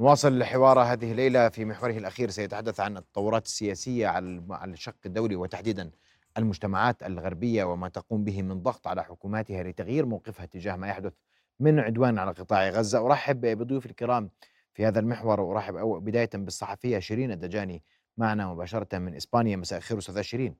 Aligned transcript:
نواصل 0.00 0.44
حوار 0.44 0.80
هذه 0.80 1.10
الليلة 1.10 1.48
في 1.48 1.64
محوره 1.64 1.92
الأخير. 1.92 2.30
سيتحدث 2.30 2.80
عن 2.80 2.96
التطورات 2.96 3.46
السياسية 3.46 4.06
على 4.06 4.72
الشق 4.72 4.94
الدولي 5.06 5.36
وتحديدا 5.36 5.90
المجتمعات 6.38 7.02
الغربية 7.02 7.64
وما 7.64 7.88
تقوم 7.88 8.24
به 8.24 8.42
من 8.42 8.62
ضغط 8.62 8.86
على 8.86 9.04
حكوماتها 9.04 9.62
لتغيير 9.62 10.06
موقفها 10.06 10.46
تجاه 10.46 10.76
ما 10.76 10.88
يحدث 10.88 11.12
من 11.60 11.80
عدوان 11.80 12.18
على 12.18 12.30
قطاع 12.30 12.68
غزة. 12.68 13.06
أرحب 13.06 13.40
بضيوف 13.40 13.86
الكرام 13.86 14.30
في 14.74 14.86
هذا 14.86 15.00
المحور. 15.00 15.40
وأرحب 15.40 15.74
بداية 15.74 16.30
بالصحفية 16.34 16.98
شيرين 16.98 17.32
الدجاني 17.32 17.82
معنا 18.16 18.46
مباشرة 18.46 18.98
من 18.98 19.14
إسبانيا. 19.14 19.56
مساء 19.56 19.78
الخير 19.78 19.98
أستاذة 19.98 20.20
شيرين. 20.20 20.56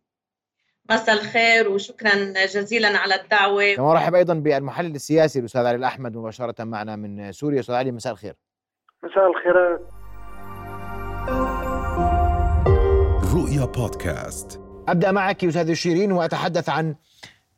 مساء 0.91 1.15
الخير 1.15 1.69
وشكرا 1.69 2.47
جزيلا 2.47 2.99
على 2.99 3.15
الدعوة. 3.15 3.75
كما 3.75 3.93
أرحب 3.93 4.15
أيضا 4.15 4.35
بالمحلل 4.35 4.95
السياسي 4.95 5.39
الأستاذ 5.39 5.67
علي 5.67 5.77
الأحمد 5.77 6.17
مباشرة 6.17 6.65
معنا 6.65 6.97
من 6.97 7.33
سوريا. 7.33 7.61
أستاذ 7.61 7.75
علي 7.75 7.93
مساء 7.93 8.13
الخير. 8.13 8.35
مساء 9.05 9.31
الخيرات 9.31 9.81
رؤيا 13.35 13.65
بودكاست. 13.65 14.61
أبدأ 14.89 15.13
معك 15.13 15.45
أستاذ 15.45 15.73
شيرين 15.73 16.13
وأتحدث 16.13 16.69
عن 16.69 16.95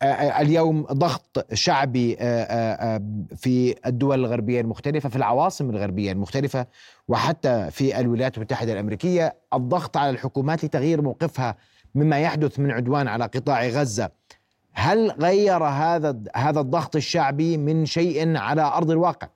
آه، 0.03 0.05
آه، 0.05 0.41
اليوم 0.41 0.83
ضغط 0.83 1.47
شعبي 1.55 2.17
آه، 2.21 3.03
في 3.37 3.75
الدول 3.87 4.21
الغربية 4.21 4.61
المختلفة 4.61 5.09
في 5.09 5.17
العواصم 5.17 5.71
الغربية 5.71 6.13
المختلفة 6.13 6.67
وحتى 7.09 7.71
في 7.71 8.01
الولايات 8.01 8.37
المتحدة 8.37 8.73
الأمريكية. 8.73 9.37
الضغط 9.55 9.97
على 9.97 10.11
الحكومات 10.11 10.65
لتغيير 10.65 11.03
موقفها 11.03 11.57
مما 11.95 12.21
يحدث 12.21 12.59
من 12.59 12.71
عدوان 12.71 13.09
على 13.09 13.25
قطاع 13.25 13.67
غزة. 13.67 14.11
هل 14.73 15.11
غير 15.11 15.65
هذا 15.65 16.23
هذا 16.37 16.61
الضغط 16.61 16.97
الشعبي 16.97 17.57
من 17.57 17.87
شيء 17.87 18.37
على 18.37 18.63
أرض 18.63 18.91
الواقع؟ 18.91 19.29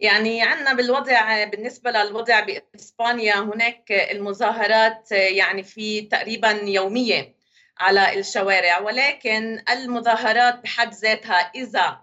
يعني 0.00 0.42
عندنا 0.42 0.72
بالوضع 0.74 1.44
بالنسبة 1.44 1.90
للوضع 1.90 2.40
بإسبانيا 2.40 3.34
هناك 3.34 3.92
المظاهرات 3.92 5.12
يعني 5.12 5.62
في 5.62 6.00
تقريبا 6.00 6.50
يومية 6.50 7.34
على 7.78 8.18
الشوارع. 8.18 8.78
ولكن 8.80 9.62
المظاهرات 9.70 10.62
بحد 10.62 10.94
ذاتها 10.94 11.34
إذا 11.54 12.00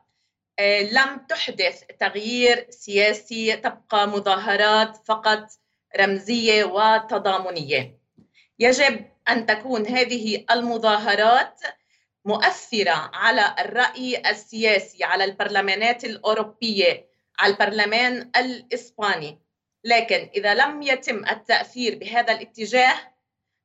آه، 0.59 0.81
لم 0.81 1.25
تحدث 1.29 1.83
تغيير 1.99 2.65
سياسي 2.69 3.55
تبقى 3.55 4.07
مظاهرات 4.07 4.97
فقط 5.05 5.47
رمزية 5.99 6.63
وتضامنية. 6.63 7.97
يجب 8.59 9.05
أن 9.29 9.45
تكون 9.45 9.87
هذه 9.87 10.45
المظاهرات 10.51 11.61
مؤثرة 12.25 13.11
على 13.13 13.55
الرأي 13.59 14.29
السياسي 14.29 15.03
على 15.03 15.23
البرلمانات 15.23 16.03
الأوروبية 16.03 17.14
على 17.39 17.53
البرلمان 17.53 18.31
الإسباني. 18.37 19.39
لكن 19.83 20.29
إذا 20.35 20.53
لم 20.53 20.81
يتم 20.81 21.25
التأثير 21.25 21.95
بهذا 21.95 22.33
الاتجاه 22.33 22.95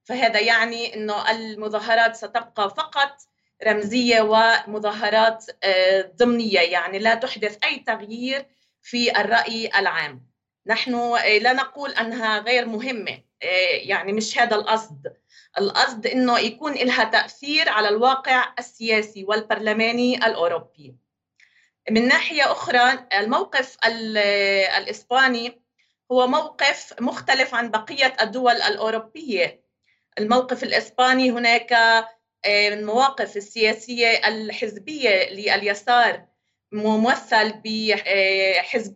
فهذا 0.05 0.41
يعني 0.41 0.95
أنه 0.95 1.31
المظاهرات 1.31 2.17
ستبقى 2.17 2.71
فقط 2.71 3.17
رمزية 3.67 4.21
ومظاهرات 4.21 5.47
آه، 5.65 6.13
ضمنية. 6.17 6.61
يعني 6.61 6.99
لا 6.99 7.15
تحدث 7.15 7.59
أي 7.65 7.79
تغيير 7.79 8.47
في 8.83 9.21
الرأي 9.21 9.71
العام. 9.77 10.31
نحن 10.67 10.95
آه، 10.95 11.39
لا 11.39 11.53
نقول 11.53 11.91
أنها 11.91 12.39
غير 12.39 12.67
مهمة 12.67 13.23
آه، 13.43 13.47
يعني 13.73 14.13
مش 14.13 14.39
هذا 14.39 14.57
القصد. 14.57 15.13
القصد 15.59 16.07
أنه 16.07 16.39
يكون 16.39 16.75
لها 16.75 17.05
تأثير 17.05 17.69
على 17.69 17.89
الواقع 17.89 18.55
السياسي 18.59 19.25
والبرلماني 19.25 20.17
الأوروبي. 20.17 20.97
من 21.91 22.09
ناحية 22.09 22.53
أخرى 22.53 23.07
الموقف 23.15 23.77
الإسباني 24.77 25.63
هو 26.13 26.27
موقف 26.27 26.95
مختلف 27.01 27.55
عن 27.55 27.71
بقية 27.71 28.17
الدول 28.21 28.53
الأوروبية. 28.53 29.65
الموقف 30.19 30.63
الإسباني 30.63 31.31
هناك 31.31 31.73
المواقف 32.47 33.33
آه، 33.33 33.37
السياسية 33.37 34.29
الحزبية 34.29 35.31
لليسار 35.31 36.25
ممثل 36.73 37.53
بحزب 37.65 38.95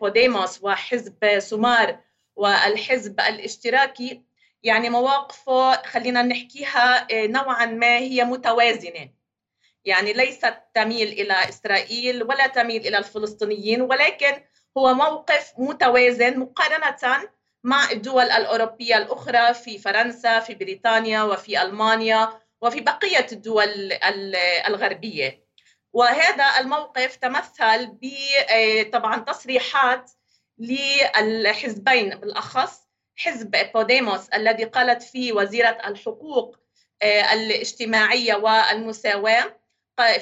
بوديموس 0.00 0.62
وحزب 0.62 1.38
سومار 1.38 2.00
والحزب 2.36 3.20
الاشتراكي. 3.20 4.22
يعني 4.62 4.90
مواقفه 4.90 5.82
خلينا 5.82 6.22
نحكيها 6.22 7.06
آه، 7.12 7.26
نوعا 7.26 7.66
ما 7.66 7.98
هي 7.98 8.24
متوازنة. 8.24 9.21
يعني 9.84 10.12
ليست 10.12 10.54
تميل 10.74 11.08
إلى 11.08 11.48
إسرائيل 11.48 12.22
ولا 12.22 12.46
تميل 12.46 12.86
إلى 12.86 12.98
الفلسطينيين 12.98 13.82
ولكن 13.82 14.42
هو 14.78 14.94
موقف 14.94 15.52
متوازن 15.58 16.38
مقارنة 16.38 17.28
مع 17.64 17.90
الدول 17.90 18.24
الأوروبية 18.24 18.96
الأخرى 18.96 19.54
في 19.54 19.78
فرنسا 19.78 20.40
في 20.40 20.54
بريطانيا 20.54 21.22
وفي 21.22 21.62
ألمانيا 21.62 22.40
وفي 22.60 22.80
بقية 22.80 23.26
الدول 23.32 23.92
الغربية. 24.66 25.42
وهذا 25.92 26.44
الموقف 26.58 27.16
تمثل 27.16 27.86
ب 27.86 28.10
آه، 28.50 28.82
طبعا 28.82 29.20
تصريحات 29.20 30.10
للحزبين 30.58 32.10
بالأخص 32.10 32.82
حزب 33.16 33.56
بوديموس 33.74 34.28
الذي 34.28 34.64
قالت 34.64 35.02
فيه 35.02 35.32
وزيرة 35.32 35.78
الحقوق 35.86 36.56
آه، 37.02 37.32
الاجتماعية 37.32 38.34
والمساواة 38.34 39.61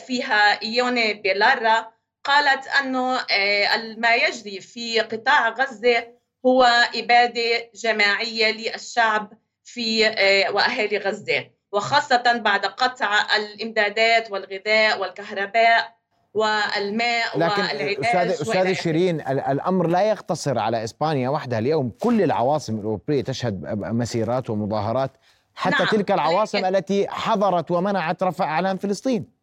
فيها 0.06 0.62
إيوني 0.62 1.14
بيلارا 1.14 1.92
قالت 2.24 2.66
أنه 2.66 3.16
آه، 3.16 3.94
ما 3.98 4.14
يجري 4.14 4.60
في 4.60 5.00
قطاع 5.00 5.48
غزة 5.48 6.06
هو 6.46 6.64
إبادة 6.94 7.70
جماعية 7.74 8.52
للشعب 8.52 9.32
في 9.64 10.06
آه، 10.06 10.50
وأهالي 10.50 10.98
غزة. 10.98 11.50
وخاصة 11.72 12.38
بعد 12.44 12.66
قطع 12.66 13.36
الإمدادات 13.36 14.30
والغذاء 14.30 15.00
والكهرباء 15.00 15.94
والماء 16.34 17.38
لكن 17.38 17.62
والعلاج 17.62 18.28
أستاذ 18.30 18.72
شيرين 18.72 19.20
الأمر 19.20 19.86
لا 19.86 20.02
يقتصر 20.02 20.58
على 20.58 20.84
إسبانيا 20.84 21.28
وحدها 21.28 21.58
اليوم. 21.58 21.90
كل 22.00 22.22
العواصم 22.22 22.78
الأوروبية 22.78 23.22
تشهد 23.22 23.64
مسيرات 23.78 24.50
ومظاهرات. 24.50 25.10
حتى 25.54 25.82
نعم. 25.82 25.86
تلك 25.86 26.10
العواصم 26.10 26.64
التي 26.64 27.08
حظرت 27.08 27.70
ومنعت 27.70 28.22
رفع 28.22 28.44
أعلام 28.44 28.76
فلسطين. 28.76 29.39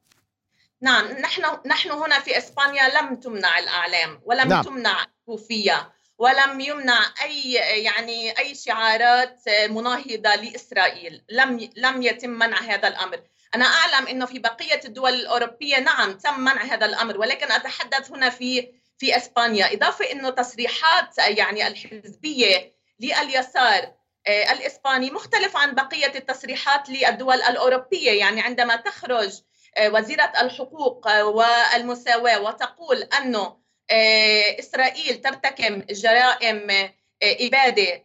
نعم 0.82 1.08
نحن 1.08 1.44
نحن 1.66 1.92
هنا 1.92 2.20
في 2.20 2.38
إسبانيا 2.38 3.02
لم 3.02 3.16
تمنع 3.16 3.60
الإعلام 3.60 4.22
ولم 4.26 4.48
نعم. 4.48 4.64
تمنع 4.64 5.04
الكوفية 5.04 5.94
ولم 6.18 6.60
يمنع 6.60 7.00
أي 7.24 7.52
يعني 7.84 8.40
أي 8.40 8.56
شعارات 8.56 9.42
مناهضة 9.70 10.36
لإسرائيل. 10.36 11.24
لم 11.30 11.70
لم 11.76 12.02
يتم 12.02 12.30
منع 12.30 12.62
هذا 12.62 12.88
الأمر. 12.88 13.24
أنا 13.56 13.66
أعلم 13.66 14.08
إنه 14.08 14.26
في 14.26 14.40
بقية 14.40 14.82
الدول 14.86 15.14
الأوروبية 15.14 15.80
نعم 15.80 16.14
تم 16.14 16.40
منع 16.40 16.64
هذا 16.64 16.86
الأمر 16.86 17.18
ولكن 17.18 17.52
أتحدث 17.52 18.12
هنا 18.12 18.30
في 18.30 18.72
في 18.98 19.18
إسبانيا. 19.18 19.74
إضافة 19.74 20.12
إنه 20.12 20.30
تصريحات 20.30 21.18
يعني 21.18 21.68
الحزبية 21.68 22.76
لليسار 23.00 23.94
آه، 24.28 24.52
الإسباني 24.52 25.12
مختلف 25.12 25.58
عن 25.58 25.76
بقية 25.76 26.12
التصريحات 26.16 26.90
للدول 26.90 27.42
الأوروبية. 27.42 28.12
يعني 28.12 28.42
عندما 28.42 28.76
تخرج 28.76 29.42
وزيرة 29.86 30.34
الحقوق 30.42 31.08
آه، 31.08 31.26
والمساواة 31.26 32.42
وتقول 32.42 33.04
أنه 33.04 33.58
آه، 33.92 34.60
إسرائيل 34.60 35.22
ترتكب 35.22 35.86
جرائم 35.88 36.92
إبادة 37.24 38.04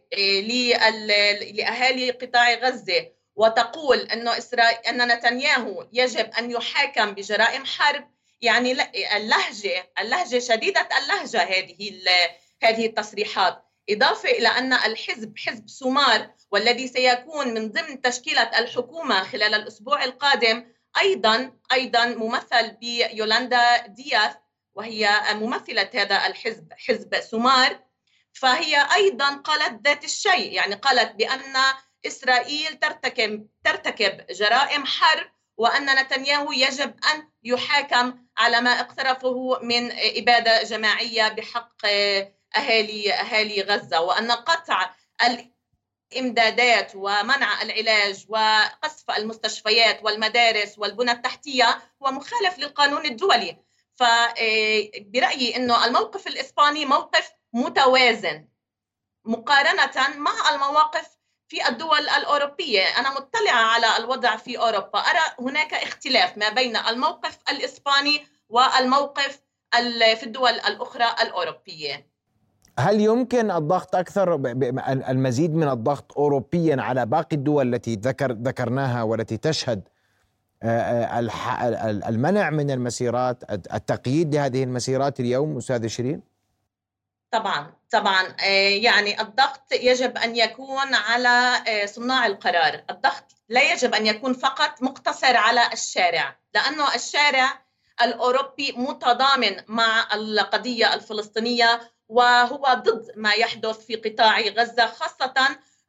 لأهالي 1.53 2.11
قطاع 2.11 2.53
غزة 2.53 3.07
وتقول 3.35 3.99
أنه 3.99 4.37
إسرائيل 4.37 4.77
أن 4.77 5.11
نتنياهو 5.11 5.87
يجب 5.93 6.29
أن 6.39 6.51
يحاكم 6.51 7.11
بجرائم 7.11 7.65
حرب. 7.65 8.13
يعني 8.41 8.71
اللهجة 9.17 9.91
اللهجة 9.99 10.39
شديدة 10.39 10.89
اللهجة 10.97 11.43
هذه 11.43 12.01
هذه 12.63 12.85
التصريحات. 12.85 13.63
إضافة 13.89 14.29
إلى 14.29 14.47
أن 14.47 14.73
الحزب 14.73 15.37
حزب 15.37 15.67
سومار 15.67 16.29
والذي 16.51 16.87
سيكون 16.87 17.53
من 17.53 17.71
ضمن 17.71 18.01
تشكيلة 18.01 18.59
الحكومة 18.59 19.23
خلال 19.23 19.53
الأسبوع 19.53 20.03
القادم 20.03 20.65
أيضا 20.97 21.51
أيضا 21.71 22.05
ممثل 22.05 22.71
بيولاندا 22.71 23.87
دياث 23.87 24.35
وهي 24.75 25.21
ممثلة 25.33 25.89
هذا 25.93 26.27
الحزب 26.27 26.73
حزب 26.77 27.21
سومار. 27.21 27.79
فهي 28.33 28.87
أيضا 28.95 29.35
قالت 29.35 29.87
ذات 29.87 30.03
الشيء 30.03 30.51
يعني 30.51 30.75
قالت 30.75 31.15
بأن 31.15 31.55
إسرائيل 32.05 32.79
ترتكب 32.79 33.47
ترتكب 33.63 34.25
جرائم 34.31 34.85
حرب 34.85 35.31
وأن 35.57 35.85
نتنياهو 35.85 36.51
يجب 36.51 36.95
أن 37.13 37.29
يحاكم 37.43 38.27
على 38.37 38.61
ما 38.61 38.79
اقترفه 38.79 39.59
من 39.61 39.91
إبادة 39.91 40.63
جماعية 40.63 41.29
بحق 41.29 41.85
أهالي 42.55 43.13
أهالي 43.13 43.61
غزة 43.61 44.01
وأن 44.01 44.31
قطع 44.31 44.91
الامدادات 46.13 46.91
ومنع 46.95 47.61
العلاج 47.61 48.25
وقصف 48.29 49.11
المستشفيات 49.17 50.03
والمدارس 50.03 50.79
والبنى 50.79 51.11
التحتية 51.11 51.81
هو 52.03 52.11
مخالف 52.11 52.59
للقانون 52.59 53.05
الدولي. 53.05 53.57
فبرأيي 53.95 55.55
أنه 55.55 55.85
الموقف 55.85 56.27
الإسباني 56.27 56.85
موقف 56.85 57.31
متوازن 57.53 58.47
مقارنة 59.25 60.17
مع 60.17 60.49
المواقف 60.55 61.07
في 61.47 61.67
الدول 61.67 62.09
الأوروبية. 62.09 62.99
أنا 62.99 63.13
مطلعة 63.13 63.65
على 63.65 63.97
الوضع 63.97 64.35
في 64.35 64.57
أوروبا. 64.57 64.99
أرى 64.99 65.35
هناك 65.39 65.73
اختلاف 65.73 66.37
ما 66.37 66.49
بين 66.49 66.77
الموقف 66.77 67.37
الإسباني 67.49 68.27
والموقف 68.49 69.39
في 69.91 70.23
الدول 70.23 70.51
الأخرى 70.51 71.15
الأوروبية. 71.21 72.12
هل 72.79 73.01
يمكن 73.01 73.51
الضغط 73.51 73.95
أكثر 73.95 74.35
المزيد 75.09 75.55
من 75.55 75.69
الضغط 75.69 76.17
أوروبيا 76.17 76.81
على 76.81 77.05
باقي 77.05 77.35
الدول 77.35 77.73
التي 77.73 77.95
ذكر 77.95 78.31
ذكرناها 78.31 79.03
والتي 79.03 79.37
تشهد 79.37 79.87
المنع 82.07 82.49
من 82.49 82.71
المسيرات 82.71 83.43
التقييد 83.51 84.35
لهذه 84.35 84.63
المسيرات 84.63 85.19
اليوم 85.19 85.57
أستاذ 85.57 85.87
شيرين؟ 85.87 86.21
طبعا 87.31 87.73
طبعا 87.91 88.23
يعني 88.81 89.21
الضغط 89.21 89.71
يجب 89.71 90.17
أن 90.17 90.35
يكون 90.35 90.93
على 90.93 91.63
صناع 91.85 92.25
القرار، 92.25 92.83
الضغط 92.89 93.35
لا 93.49 93.73
يجب 93.73 93.95
أن 93.95 94.05
يكون 94.05 94.33
فقط 94.33 94.83
مقتصر 94.83 95.37
على 95.37 95.61
الشارع، 95.73 96.35
لأنه 96.55 96.95
الشارع 96.95 97.63
الأوروبي 98.01 98.73
متضامن 98.77 99.55
مع 99.67 100.07
القضية 100.13 100.93
الفلسطينية 100.93 101.92
وهو 102.09 102.73
ضد 102.73 103.11
ما 103.15 103.33
يحدث 103.33 103.85
في 103.85 103.95
قطاع 103.95 104.39
غزة 104.41 104.87
خاصة 104.87 105.33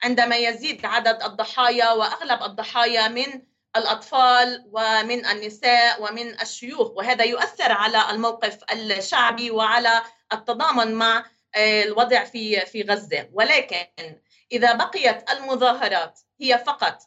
عندما 0.02 0.36
يزيد 0.36 0.86
عدد 0.86 1.22
الضحايا 1.22 1.90
وأغلب 1.92 2.42
الضحايا 2.42 3.08
من 3.08 3.42
الأطفال 3.76 4.64
ومن 4.72 5.26
النساء 5.26 6.02
ومن 6.02 6.40
الشيوخ. 6.40 6.90
وهذا 6.90 7.24
يؤثر 7.24 7.72
على 7.72 8.10
الموقف 8.10 8.58
الشعبي 8.72 9.50
وعلى 9.50 10.02
التضامن 10.32 10.94
مع 10.94 11.24
الوضع 11.56 12.24
في 12.24 12.60
في 12.60 12.82
غزة. 12.82 13.28
ولكن 13.32 13.86
إذا 14.52 14.72
بقيت 14.72 15.30
المظاهرات 15.30 16.20
هي 16.40 16.58
فقط 16.66 16.98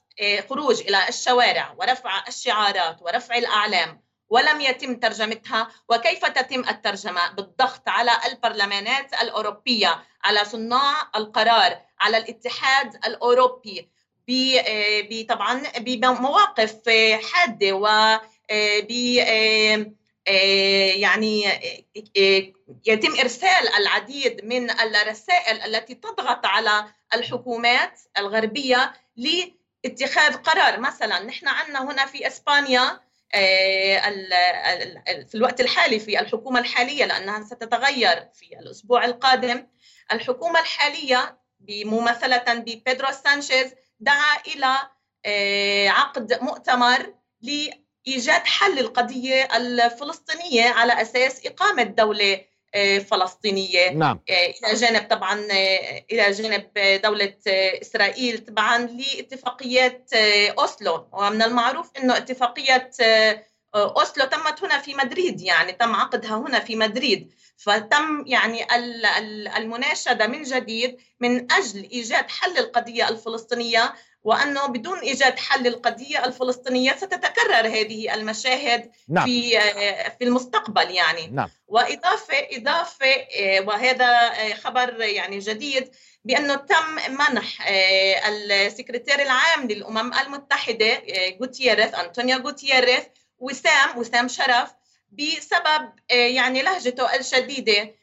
خروج 0.49 0.81
إلى 0.81 1.09
الشوارع 1.09 1.75
ورفع 1.77 2.27
الشعارات 2.27 3.01
ورفع 3.01 3.35
الأعلام 3.37 4.06
ولم 4.29 4.61
يتم 4.61 4.95
ترجمتها 4.95 5.71
وكيف 5.89 6.25
تتم 6.25 6.59
الترجمة؟ 6.59 7.31
بالضغط 7.31 7.89
على 7.89 8.11
البرلمانات 8.25 9.13
الأوروبية 9.21 10.03
على 10.23 10.45
صناع 10.45 11.09
القرار 11.15 11.81
على 11.99 12.17
الاتحاد 12.17 12.95
الأوروبي 13.05 13.89
طبعا 15.29 15.63
بمواقف 15.77 16.89
حادة 17.31 17.73
و 17.73 18.17
يعني 20.97 21.43
يتم 22.85 23.19
إرسال 23.19 23.73
العديد 23.77 24.45
من 24.45 24.71
الرسائل 24.71 25.61
التي 25.61 25.95
تضغط 25.95 26.45
على 26.45 26.85
الحكومات 27.13 27.99
الغربية 28.17 28.93
لاتخاذ 29.15 30.33
قرار. 30.35 30.79
مثلا 30.79 31.23
نحن 31.23 31.47
عندنا 31.47 31.83
هنا 31.91 32.05
في 32.05 32.27
إسبانيا 32.27 32.99
في 35.27 35.35
الوقت 35.35 35.61
الحالي 35.61 35.99
في 35.99 36.19
الحكومة 36.19 36.59
الحالية 36.59 37.05
لأنها 37.05 37.43
ستتغير 37.43 38.29
في 38.33 38.59
الأسبوع 38.59 39.05
القادم 39.05 39.67
الحكومة 40.11 40.59
الحالية 40.59 41.37
بممثله 41.59 42.53
ببيدرو 42.53 43.11
سانشيز 43.11 43.73
دعا 43.99 44.37
إلى 44.47 44.77
عقد 45.89 46.39
مؤتمر 46.41 47.13
لإيجاد 47.41 48.45
حل 48.45 48.75
للقضية 48.75 49.57
الفلسطينية 49.57 50.69
على 50.69 51.01
أساس 51.01 51.45
إقامة 51.45 51.83
دولة 51.83 52.45
فلسطينية. 53.11 53.89
نعم. 53.89 54.19
إلى 54.29 54.73
جانب 54.73 55.07
طبعا 55.09 55.47
إلى 56.11 56.31
جانب 56.31 56.69
دولة 57.03 57.33
إسرائيل 57.81 58.37
طبعا 58.37 58.77
لاتفاقيات 58.77 60.13
أوسلو. 60.59 61.07
ومن 61.11 61.41
المعروف 61.41 61.89
إنه 61.97 62.17
اتفاقيه 62.17 62.89
أوسلو 63.75 64.25
تمت 64.25 64.63
هنا 64.63 64.79
في 64.79 64.95
مدريد 64.95 65.41
يعني 65.41 65.71
تم 65.71 65.95
عقدها 65.95 66.37
هنا 66.37 66.59
في 66.59 66.75
مدريد. 66.75 67.33
فتم 67.57 68.23
يعني 68.27 68.67
المناشدة 69.57 70.27
من 70.27 70.43
جديد 70.43 70.97
من 71.19 71.51
أجل 71.51 71.89
إيجاد 71.91 72.29
حل 72.29 72.57
القضية 72.57 73.09
الفلسطينية. 73.09 73.93
وأنه 74.27 74.65
بدون 74.65 74.99
إيجاد 74.99 75.39
حل 75.39 75.63
للقضية 75.63 76.25
الفلسطينية 76.25 76.91
ستتكرر 76.91 77.67
هذه 77.67 78.13
المشاهد 78.13 78.91
نعم. 79.09 79.25
في 79.25 79.59
في 80.19 80.23
المستقبل 80.23 80.91
يعني 80.91 81.27
نعم. 81.27 81.49
وإضافة 81.67 82.47
إضافة 82.51 83.27
وهذا 83.67 84.29
خبر 84.53 85.01
يعني 85.01 85.39
جديد 85.39 85.91
بأنه 86.25 86.55
تم 86.55 87.13
منح 87.19 87.67
السكرتير 88.27 89.21
العام 89.21 89.67
للأمم 89.67 90.13
المتحدة 90.13 91.01
غوتيريش 91.41 91.95
أنطونيو 91.95 92.37
غوتيريش 92.37 93.03
وسام 93.39 93.97
وسام 93.97 94.27
شرف 94.27 94.73
بسبب 95.11 95.91
يعني 96.09 96.61
لهجته 96.61 97.15
الشديدة 97.15 97.95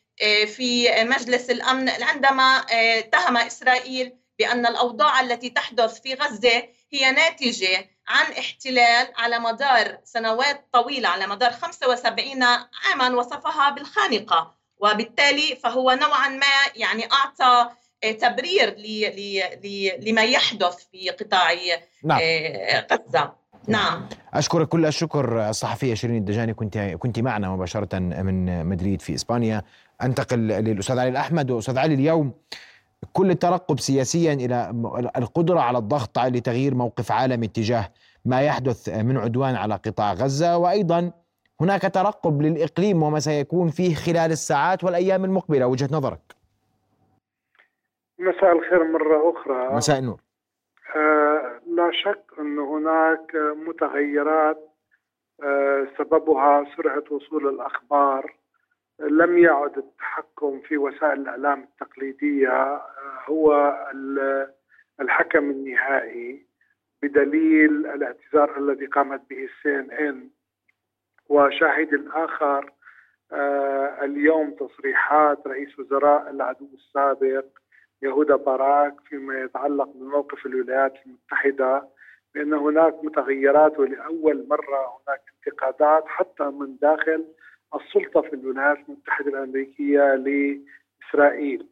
في 0.46 1.04
مجلس 1.04 1.50
الأمن 1.50 1.88
عندما 1.88 2.56
اتهم 2.70 3.36
إسرائيل 3.36 4.23
بأن 4.38 4.66
الأوضاع 4.66 5.20
التي 5.20 5.50
تحدث 5.50 6.00
في 6.00 6.14
غزة 6.14 6.62
هي 6.92 7.10
ناتجة 7.12 7.90
عن 8.08 8.32
احتلال 8.32 9.06
على 9.16 9.38
مدار 9.38 9.98
سنوات 10.04 10.66
طويلة 10.72 11.08
على 11.08 11.26
مدار 11.26 11.52
75 11.52 12.42
عاما 12.42 13.18
وصفها 13.18 13.70
بالخانقة. 13.70 14.54
وبالتالي 14.78 15.56
فهو 15.56 15.90
نوعا 15.90 16.28
ما 16.28 16.72
يعني 16.76 17.08
أعطى 17.12 17.70
تبرير 18.02 18.76
لما 20.06 20.22
يحدث 20.22 20.76
في 20.92 21.10
قطاع 21.10 21.54
نعم. 22.04 22.20
غزة. 22.92 23.32
نعم. 23.68 24.08
أشكرك 24.34 24.68
كل 24.68 24.86
الشكر 24.86 25.48
الصحفيه 25.48 25.94
شيرين 25.94 26.16
الدجاني 26.16 26.54
كنت 26.54 26.78
كنت 26.78 27.18
معنا 27.18 27.48
مباشرة 27.48 27.98
من 27.98 28.66
مدريد 28.66 29.02
في 29.02 29.14
إسبانيا. 29.14 29.62
أنتقل 30.02 30.38
للأستاذ 30.38 30.98
علي 30.98 31.08
الأحمد. 31.08 31.50
واستاذ 31.50 31.78
علي 31.78 31.94
اليوم 31.94 32.34
كل 33.12 33.30
الترقب 33.30 33.78
سياسيا 33.78 34.32
إلى 34.32 34.70
القدرة 35.16 35.60
على 35.60 35.78
الضغط 35.78 36.18
لتغيير 36.18 36.74
موقف 36.74 37.12
عالمي 37.12 37.48
تجاه 37.48 37.88
ما 38.24 38.42
يحدث 38.42 38.88
من 38.88 39.16
عدوان 39.16 39.54
على 39.54 39.74
قطاع 39.74 40.12
غزة 40.12 40.56
وأيضا 40.58 41.12
هناك 41.60 41.82
ترقب 41.82 42.42
للإقليم 42.42 43.02
وما 43.02 43.20
سيكون 43.20 43.68
فيه 43.68 43.94
خلال 43.94 44.32
الساعات 44.32 44.84
والأيام 44.84 45.24
المقبلة 45.24 45.66
وجهة 45.66 45.88
نظرك. 45.92 46.34
مساء 48.18 48.52
الخير 48.52 48.84
مرة 48.84 49.32
أخرى. 49.32 49.76
مساء 49.76 49.98
النور. 49.98 50.20
آه 50.96 51.60
لا 51.66 51.90
شك 51.92 52.24
أن 52.38 52.58
هناك 52.58 53.32
متغيرات 53.68 54.70
آه 55.42 55.86
سببها 55.98 56.64
سرعة 56.76 57.04
وصول 57.10 57.48
الأخبار 57.48 58.34
لم 59.00 59.38
يعد 59.38 59.78
التحكم 59.78 60.60
في 60.60 60.76
وسائل 60.76 61.20
الإعلام 61.20 61.62
التقليدية 61.62 62.80
هو 63.26 63.74
الحكم 65.00 65.50
النهائي 65.50 66.46
بدليل 67.02 67.86
الاعتذار 67.86 68.58
الذي 68.58 68.86
قامت 68.86 69.22
به 69.30 69.44
السي 69.44 69.78
إن 69.78 69.90
إن 69.90 70.30
وشاهد 71.28 72.08
اخر 72.14 72.72
اليوم 74.02 74.50
تصريحات 74.50 75.46
رئيس 75.46 75.78
وزراء 75.78 76.30
العدو 76.30 76.68
السابق 76.74 77.44
يهودا 78.02 78.36
باراك 78.36 78.94
فيما 79.08 79.40
يتعلق 79.40 79.88
بموقف 79.94 80.46
الولايات 80.46 80.94
المتحدة 81.06 81.88
بأن 82.34 82.52
هناك 82.52 83.04
متغيرات 83.04 83.78
ولأول 83.78 84.46
مرة 84.48 84.98
هناك 84.98 85.20
انتقادات 85.36 86.04
حتى 86.06 86.44
من 86.44 86.76
داخل 86.82 87.24
السلطة 87.74 88.20
في 88.20 88.32
الولايات 88.32 88.78
المتحدة 88.88 89.28
الأمريكية 89.28 90.14
لإسرائيل. 90.14 91.66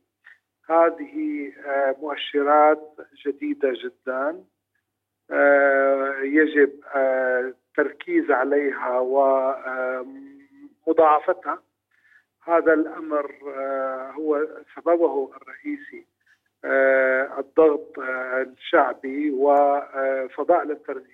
هذه 0.70 1.52
مؤشرات 2.00 2.96
جديدة 3.26 3.72
جدا 3.72 4.44
يجب 6.22 6.72
التركيز 6.96 8.30
عليها 8.30 8.98
ومضاعفتها. 10.86 11.62
هذا 12.44 12.74
الأمر 12.74 13.34
هو 14.14 14.46
سببه 14.76 15.30
الرئيسي 15.36 16.06
الضغط 17.38 17.98
الشعبي 17.98 19.30
وفضاء 19.30 20.62
الإنترنت. 20.62 21.06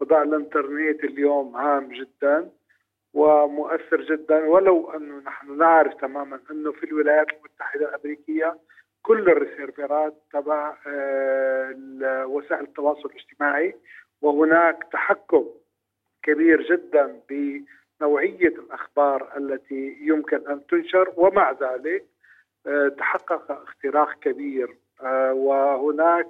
فضاء 0.00 0.22
الإنترنت 0.22 1.04
اليوم 1.04 1.56
هام 1.56 1.88
جدا 1.88 2.50
ومؤثر 3.16 4.00
جدا 4.00 4.44
ولو 4.44 4.90
أنه 4.90 5.18
نحن 5.18 5.58
نعرف 5.58 5.94
تماما 5.94 6.40
أنه 6.50 6.72
في 6.72 6.84
الولايات 6.84 7.26
المتحدة 7.30 7.88
الأمريكية 7.88 8.56
كل 9.02 9.30
الريسيرفرات 9.30 10.14
تبع 10.32 10.74
وسائل 12.24 12.64
التواصل 12.64 13.08
الاجتماعي 13.08 13.74
وهناك 14.22 14.84
تحكم 14.92 15.44
كبير 16.22 16.62
جدا 16.62 17.20
نوعيه 18.00 18.48
الأخبار 18.48 19.36
التي 19.36 19.96
يمكن 20.00 20.48
أن 20.48 20.66
تنشر 20.66 21.12
ومع 21.16 21.52
ذلك 21.52 22.04
آه، 22.66 22.88
تحقق 22.88 23.50
اختراق 23.50 24.12
كبير 24.20 24.76
آه، 25.02 25.32
وهناك 25.32 26.26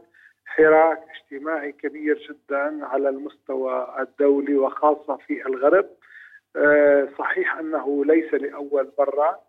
حراك 0.46 1.02
اجتماعي 1.14 1.72
كبير 1.72 2.28
جدا 2.30 2.86
على 2.86 3.08
المستوى 3.08 3.96
الدولي 3.98 4.56
وخاصة 4.56 5.16
في 5.16 5.46
الغرب. 5.46 5.84
آه، 5.84 5.95
صحيح 7.18 7.56
أنه 7.56 8.04
ليس 8.04 8.34
لأول 8.34 8.92
مرة 8.98 9.40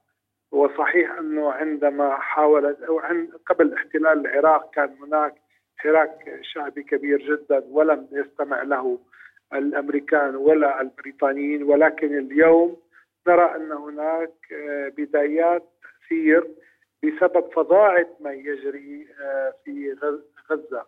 وصحيح 0.52 1.12
أنه 1.12 1.52
عندما 1.52 2.16
حاولت 2.16 2.82
أو 2.82 3.00
عند 3.00 3.32
قبل 3.46 3.74
احتلال 3.74 4.28
العراق 4.28 4.74
كان 4.74 4.96
هناك 5.02 5.36
حراك 5.78 6.40
شعبي 6.42 6.84
كبير 6.84 7.20
جدا 7.20 7.64
ولم 7.70 8.08
يستمع 8.12 8.64
له 8.64 9.00
الأمريكان 9.54 10.36
ولا 10.36 10.82
البريطانيين 10.82 11.64
ولكن 11.64 12.18
اليوم 12.18 12.78
نرى 13.28 13.56
أن 13.56 13.72
هناك 13.72 14.34
آه، 14.54 14.90
بدايات 14.98 15.64
تأثير 15.82 16.48
بسبب 17.04 17.52
فظاعة 17.54 18.08
ما 18.20 18.34
يجري 18.34 19.08
آه، 19.22 19.54
في 19.66 19.96
غزة 20.52 20.86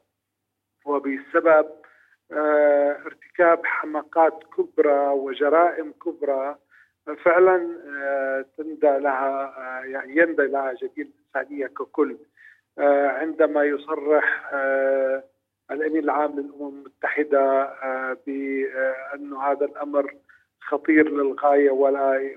وبسبب 0.86 1.66
آه، 1.66 1.88
ارتكاب 2.31 3.65
حماقات 3.65 4.43
كبرى 4.57 5.07
وجرائم 5.07 5.91
كبرى. 5.91 6.55
فعلا 7.24 7.57
تندى 8.57 8.98
لها 8.98 9.53
يعني 9.86 10.17
يندى 10.17 10.48
لها 10.48 10.74
جديد 10.74 11.12
الانسانيه 11.36 11.67
ككل. 11.67 12.17
عندما 13.19 13.63
يصرح 13.63 14.53
الأمين 15.71 16.03
العام 16.03 16.39
للأمم 16.39 16.67
المتحدة 16.67 17.63
آه، 17.63 18.17
بانه 18.27 19.41
هذا 19.41 19.65
الأمر 19.65 20.13
خطير 20.62 21.09
للغاية 21.09 21.71
ولا 21.71 22.36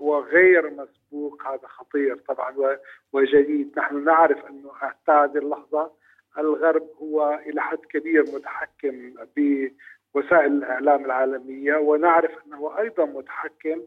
وغير 0.00 0.70
مسبوق 0.70 1.42
هذا 1.46 1.66
خطير 1.66 2.16
طبعا 2.16 2.78
وجديد. 3.12 3.72
نحن 3.78 4.04
نعرف 4.04 4.38
حتى 4.74 5.12
هذه 5.12 5.38
اللحظة 5.38 5.90
الغرب 6.38 6.88
هو 7.02 7.40
إلى 7.46 7.62
حد 7.62 7.78
كبير 7.78 8.22
متحكم 8.22 9.14
بوسائل 9.36 10.52
الإعلام 10.52 11.04
العالمية 11.04 11.76
ونعرف 11.76 12.30
أنه 12.46 12.78
أيضا 12.78 13.04
متحكم 13.04 13.82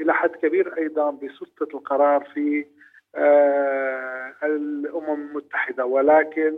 إلى 0.00 0.14
حد 0.14 0.30
كبير 0.30 0.78
أيضا 0.78 1.10
بسلطة 1.10 1.76
القرار 1.76 2.24
في 2.34 2.66
آه، 3.14 4.34
الأمم 4.42 5.28
المتحدة. 5.28 5.84
ولكن 5.84 6.56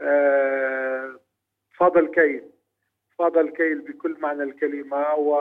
آه، 0.00 1.20
فاض 1.76 1.96
الكيل 1.96 2.42
فاض 3.18 3.38
الكيل 3.38 3.78
بكل 3.78 4.16
معنى 4.20 4.42
الكلمة 4.42 5.14
و 5.14 5.40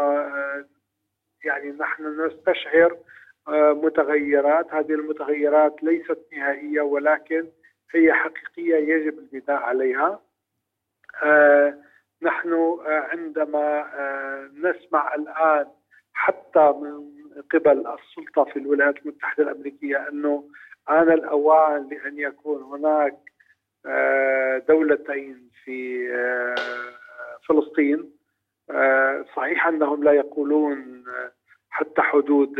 يعني 1.44 1.72
نحن 1.72 2.26
نستشعر 2.26 2.98
آه، 3.48 3.74
متغيرات. 3.74 4.74
هذه 4.74 4.92
المتغيرات 4.92 5.84
ليست 5.84 6.20
نهائية 6.34 6.82
ولكن 6.82 7.48
هي 7.94 8.14
حقيقية 8.14 8.76
يجب 8.76 9.20
البناء 9.20 9.62
عليها. 9.64 10.20
آه، 11.24 11.78
نحن 12.22 12.54
آه، 12.54 13.08
عندما 13.12 13.90
نسمع 14.54 15.16
الآن 15.16 15.68
حتى 16.14 16.74
من 16.82 17.14
قبل 17.54 17.88
السلطة 17.88 18.44
في 18.44 18.60
الولايات 18.60 18.98
المتحدة 18.98 19.44
الأمريكية 19.44 20.10
أنه 20.10 20.50
آن 20.90 21.12
الأوان 21.12 21.90
لأن 21.90 22.20
يكون 22.20 22.64
هناك 22.64 23.16
دولتين 24.68 25.50
في 25.64 26.08
آه، 26.16 26.56
فلسطين. 27.48 28.12
آه، 28.70 29.26
صحيح 29.36 29.68
أنهم 29.68 30.04
لا 30.04 30.12
يقولون 30.12 31.04
آه، 31.08 31.32
حتى 31.70 32.02
حدود 32.02 32.56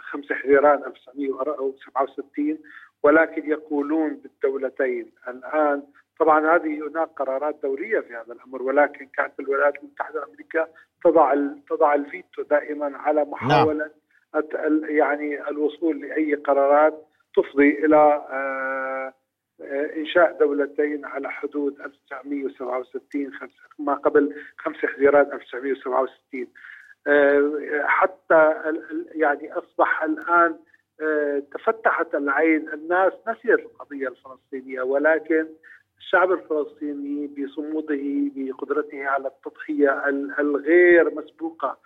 5 0.00 0.34
حزيران 0.34 0.84
1967 0.84 2.58
ولكن 3.04 3.50
يقولون 3.50 4.14
بالدولتين 4.14 5.12
الآن 5.28 5.82
طبعا 6.20 6.56
هذه 6.56 6.88
هناك 6.88 7.08
قرارات 7.08 7.56
دولية 7.62 8.00
في 8.00 8.14
هذا 8.14 8.32
الأمر 8.32 8.62
ولكن 8.62 9.06
كانت 9.16 9.40
الولايات 9.40 9.74
المتحدة 9.82 10.24
الأمريكية 10.24 10.68
تضع 11.04 11.34
تضع 11.70 11.94
الفيتو 11.94 12.42
دائما 12.42 12.98
على 12.98 13.20
نعم. 13.20 13.30
محاولة 13.30 13.90
نعم. 14.34 14.84
يعني 14.84 15.48
الوصول 15.48 16.00
لأي 16.00 16.34
قرارات 16.34 17.06
تفضي 17.36 17.84
إلى 17.84 17.96
آه، 18.30 19.12
إنشاء 19.96 20.38
دولتين 20.38 21.04
على 21.04 21.30
حدود 21.30 21.80
1967 21.80 23.30
ما 23.78 23.94
قبل 23.94 24.34
5 24.58 24.88
حزيران 24.88 25.32
1967 25.32 26.46
آه، 27.06 27.82
حتى 27.86 28.54
يعني 29.14 29.52
أصبح 29.52 30.02
الآن 30.02 30.56
تفتحت 31.52 32.14
العين. 32.14 32.68
الناس 32.68 33.12
نسيت 33.28 33.58
القضية 33.60 34.08
الفلسطينية 34.08 34.82
ولكن 34.82 35.46
الشعب 35.98 36.32
الفلسطيني 36.32 37.26
بصموده 37.26 37.98
بقدرته 38.36 39.06
على 39.06 39.28
التضحية 39.28 40.08
الغير 40.38 41.14
مسبوقة 41.14 41.78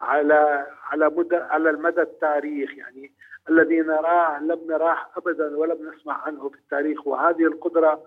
على 0.00 0.66
على 0.90 1.08
مدى 1.08 1.36
على 1.36 1.70
المدى 1.70 2.02
التاريخ. 2.02 2.78
يعني 2.78 3.12
الذي 3.50 3.80
نراه 3.80 4.42
لم 4.42 4.60
نراه 4.68 4.98
ابدا 5.16 5.56
ولم 5.56 5.92
نسمع 5.94 6.22
عنه 6.26 6.48
في 6.48 6.56
التاريخ. 6.56 7.06
وهذه 7.06 7.46
القدرة 7.46 8.02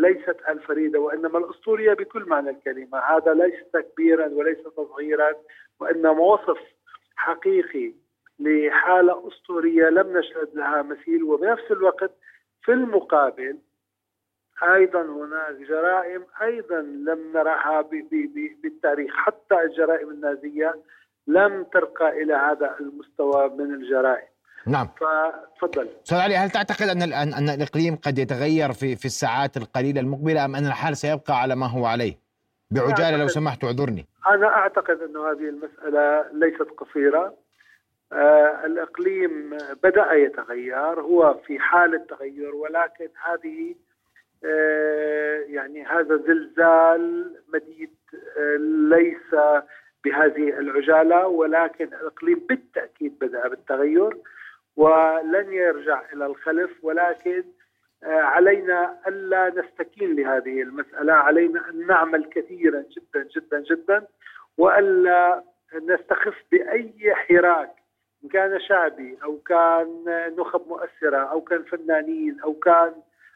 ليست 0.00 0.36
الفريدة 0.48 1.00
وإنما 1.00 1.38
الأسطورية 1.38 1.94
بكل 1.94 2.24
معنى 2.24 2.50
الكلمة، 2.50 2.98
هذا 2.98 3.34
ليس 3.34 3.70
تكبيرا 3.72 4.26
وليس 4.26 4.58
تصغيرا 4.58 5.32
وإنما 5.80 6.20
وصف 6.20 6.58
حقيقي 7.16 7.94
لحالة 8.40 9.28
أسطورية 9.28 9.88
لم 9.88 10.18
نشهد 10.18 10.48
لها 10.54 10.82
مثيل 10.82 11.22
وبنفس 11.22 11.70
الوقت 11.70 12.10
في 12.62 12.72
المقابل 12.72 13.58
أيضا 14.62 15.02
هناك 15.02 15.68
جرائم 15.68 16.24
أيضا 16.42 16.80
لم 16.80 17.32
نرها 17.34 17.82
بالتاريخ 18.62 19.14
حتى 19.14 19.54
الجرائم 19.64 20.10
النازية 20.10 20.74
لم 21.26 21.64
ترقى 21.72 22.22
إلى 22.22 22.34
هذا 22.34 22.76
المستوى 22.80 23.48
من 23.48 23.74
الجرائم 23.74 24.28
نعم 24.66 24.86
فتفضل 24.86 25.88
أستاذ 26.04 26.18
علي 26.18 26.36
هل 26.36 26.50
تعتقد 26.50 26.88
أن 26.88 27.02
ان 27.12 27.48
الإقليم 27.48 27.96
قد 27.96 28.18
يتغير 28.18 28.72
في 28.72 28.96
في 28.96 29.04
الساعات 29.04 29.56
القليلة 29.56 30.00
المقبلة 30.00 30.44
أم 30.44 30.56
أن 30.56 30.66
الحال 30.66 30.96
سيبقى 30.96 31.40
على 31.40 31.56
ما 31.56 31.66
هو 31.66 31.86
عليه؟ 31.86 32.14
بعجالة 32.70 33.16
لو 33.16 33.28
سمحت 33.28 33.64
اعذرني. 33.64 34.06
أنا 34.28 34.46
أعتقد 34.46 34.98
انه 35.00 35.30
هذه 35.30 35.48
المسألة 35.48 36.24
ليست 36.32 36.70
قصيرة. 36.78 37.34
آه 38.12 38.66
الإقليم 38.66 39.58
بدأ 39.82 40.12
يتغير 40.12 41.00
هو 41.00 41.34
في 41.46 41.58
حالة 41.58 41.98
تغير 41.98 42.54
ولكن 42.54 43.08
هذه 43.24 43.74
آه 44.44 45.38
يعني 45.48 45.84
هذا 45.84 46.16
زلزال 46.16 47.34
مديد 47.54 47.94
آه 48.38 48.56
ليس 48.90 49.34
بهذه 50.04 50.58
العجالة 50.58 51.26
ولكن 51.26 51.84
الإقليم 51.84 52.38
بالتأكيد 52.48 53.18
بدأ 53.20 53.48
بالتغير 53.48 54.16
ولن 54.76 55.52
يرجع 55.52 56.02
إلى 56.12 56.26
الخلف 56.26 56.70
ولكن 56.82 57.44
علينا 58.04 58.98
ألا 59.08 59.52
نستكين 59.56 60.16
لهذه 60.16 60.62
المسألة، 60.62 61.12
علينا 61.12 61.68
أن 61.70 61.86
نعمل 61.86 62.24
كثيرا 62.24 62.84
جدا 62.90 63.28
جدا 63.36 63.60
جدا 63.60 64.06
وألا 64.58 65.42
نستخف 65.74 66.34
بأي 66.52 67.14
حراك 67.14 67.79
إن 68.24 68.28
كان 68.28 68.60
شعبي 68.68 69.18
أو 69.24 69.36
كان 69.36 69.88
نخب 70.38 70.60
مؤثرة 70.68 71.18
أو 71.18 71.40
كان 71.40 71.62
فنانين 71.62 72.40
أو 72.44 72.54
كان 72.54 72.92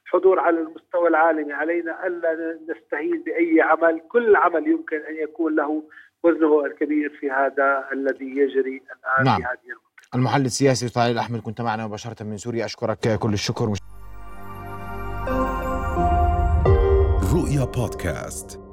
حضور 0.07 0.41
على 0.41 0.59
المستوى 0.59 1.09
العالمي 1.09 1.53
علينا 1.53 2.07
ألا 2.07 2.59
نستهين 2.69 3.23
بأي 3.23 3.61
عمل، 3.61 4.00
كل 4.09 4.37
عمل 4.37 4.69
يمكن 4.69 4.97
أن 4.97 5.17
يكون 5.17 5.57
له 5.57 5.83
وزنه 6.23 6.64
الكبير 6.64 7.17
في 7.21 7.31
هذا 7.31 7.88
الذي 7.93 8.37
يجري 8.37 8.83
الآن 8.83 9.25
نعم. 9.25 9.37
في 9.37 9.43
هذه 9.43 9.64
المنطقة. 9.64 10.14
المحلل 10.14 10.45
السياسي 10.45 10.88
طارق 10.88 11.11
الأحمد 11.11 11.41
كنت 11.41 11.61
معنا 11.61 11.87
مباشرة 11.87 12.25
من 12.25 12.37
سوريا 12.37 12.64
أشكرك 12.64 13.19
كل 13.19 13.33
الشكر 13.33 13.64
رؤيا 17.35 17.64
بودكاست 17.64 18.63